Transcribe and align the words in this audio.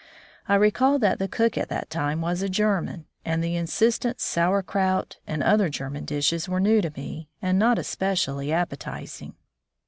I 0.47 0.55
recall 0.55 0.97
that 0.97 1.19
the 1.19 1.27
cook 1.27 1.59
at 1.59 1.69
that 1.69 1.91
time 1.91 2.21
was 2.21 2.41
a 2.41 2.49
German, 2.49 3.05
and 3.23 3.43
the 3.43 3.55
insistent 3.55 4.19
sauerkraut 4.19 5.17
and 5.27 5.43
other 5.43 5.69
German 5.69 6.05
dishes 6.05 6.49
were 6.49 6.59
new 6.59 6.81
to 6.81 6.89
me 6.97 7.29
and 7.39 7.59
not 7.59 7.77
especially 7.77 8.51
appetizing. 8.51 9.35